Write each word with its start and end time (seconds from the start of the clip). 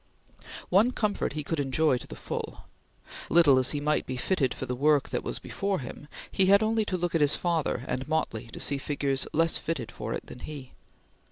One 0.69 0.89
comfort 0.93 1.33
he 1.33 1.43
could 1.43 1.59
enjoy 1.59 1.99
to 1.99 2.07
the 2.07 2.15
full. 2.15 2.63
Little 3.29 3.59
as 3.59 3.69
he 3.69 3.79
might 3.79 4.07
be 4.07 4.17
fitted 4.17 4.51
for 4.51 4.65
the 4.65 4.73
work 4.73 5.09
that 5.09 5.23
was 5.23 5.37
before 5.37 5.77
him, 5.77 6.07
he 6.31 6.47
had 6.47 6.63
only 6.63 6.85
to 6.85 6.97
look 6.97 7.13
at 7.13 7.21
his 7.21 7.35
father 7.35 7.85
and 7.87 8.07
Motley 8.07 8.47
to 8.47 8.59
see 8.59 8.79
figures 8.79 9.27
less 9.31 9.59
fitted 9.59 9.91
for 9.91 10.11
it 10.15 10.25
than 10.25 10.39
he. 10.39 10.71